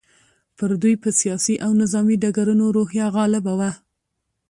[0.57, 3.71] پر دوی په سیاسي او نظامي ډګرونو روحیه غالبه وه.